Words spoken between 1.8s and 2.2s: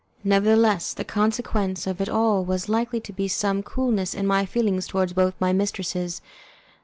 of it